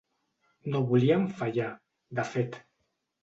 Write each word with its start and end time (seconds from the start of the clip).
No 0.75 0.79
volien 0.91 1.27
fallar, 1.41 1.69
de 2.21 2.27
fet. 2.31 2.57